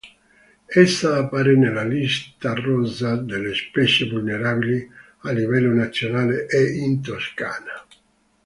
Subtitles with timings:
[0.65, 4.89] Essa appare nella lista rossa delle specie vulnerabili
[5.25, 7.85] a livello nazionale e in Toscana.